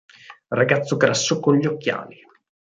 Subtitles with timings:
[0.47, 2.17] Ragazzo grasso con gli occhiali.